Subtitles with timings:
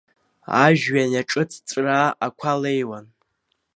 [0.63, 3.05] Ажәҩан иаҿыҵҵәраа ақәа леиуан.